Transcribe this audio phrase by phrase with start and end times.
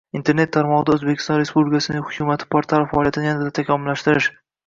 [0.17, 4.31] Internet tarmog‘ida O‘zbekiston Respublikasining Hukumat portali faoliyatini yanada takomillashtirish